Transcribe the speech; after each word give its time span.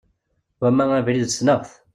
Wama 0.61 0.85
abrid 0.97 1.27
sneɣ-t. 1.31 1.71